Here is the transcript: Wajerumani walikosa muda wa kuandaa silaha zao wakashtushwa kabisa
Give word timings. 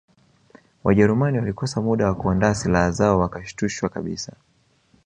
Wajerumani 0.83 1.39
walikosa 1.39 1.81
muda 1.81 2.05
wa 2.07 2.15
kuandaa 2.15 2.53
silaha 2.53 2.91
zao 2.91 3.19
wakashtushwa 3.19 3.89
kabisa 3.89 4.33